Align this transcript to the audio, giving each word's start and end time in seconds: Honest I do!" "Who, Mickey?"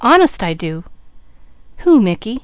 Honest 0.03 0.41
I 0.41 0.55
do!" 0.55 0.83
"Who, 1.81 2.01
Mickey?" 2.01 2.39